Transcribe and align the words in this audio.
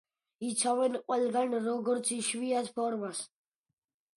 იცავენ 0.51 0.97
ყველგან 1.11 1.53
როგორც 1.67 2.09
იშვიათ 2.17 2.73
ფორმას. 2.81 3.21